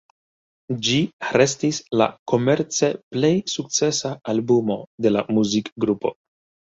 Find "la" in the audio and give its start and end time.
2.01-2.07, 5.17-5.23